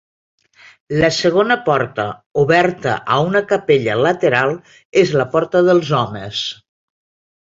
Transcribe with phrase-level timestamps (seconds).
[1.01, 2.05] La segona porta,
[2.43, 4.57] oberta a una capella lateral,
[5.03, 6.43] és la porta dels homes.